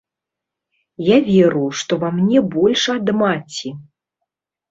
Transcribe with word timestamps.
Я 1.07 1.17
веру, 1.27 1.65
што 1.81 1.99
ва 2.03 2.09
мне 2.17 2.39
больш 2.55 2.83
ад 2.95 3.07
маці. 3.21 3.69